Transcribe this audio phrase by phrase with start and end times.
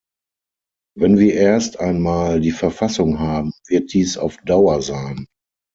[0.97, 5.27] Wenn wir erst einmal die Verfassung haben, wird dies auf Dauer sein.